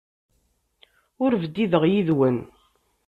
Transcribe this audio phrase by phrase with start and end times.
[1.23, 2.37] Ur bdideɣ yid-wen.